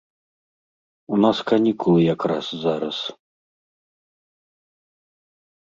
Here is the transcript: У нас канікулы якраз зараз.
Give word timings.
У 1.17 1.19
нас 1.23 1.37
канікулы 1.51 2.01
якраз 2.15 2.45
зараз. 2.63 2.97